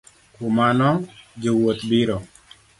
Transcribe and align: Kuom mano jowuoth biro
Kuom 0.33 0.53
mano 0.57 0.89
jowuoth 1.41 1.81
biro 1.89 2.17